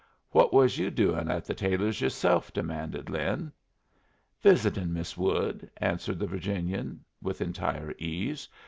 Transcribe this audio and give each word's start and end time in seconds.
"What 0.31 0.51
was 0.51 0.79
you 0.79 0.89
doing 0.89 1.29
at 1.29 1.45
the 1.45 1.53
Taylors' 1.53 2.01
yourself?" 2.01 2.51
demanded 2.51 3.07
Lin. 3.07 3.51
"Visitin' 4.41 4.91
Miss 4.91 5.15
Wood," 5.15 5.69
answered 5.77 6.17
the 6.17 6.25
Virginian, 6.25 7.05
with 7.21 7.39
entire 7.39 7.93
ease. 7.99 8.49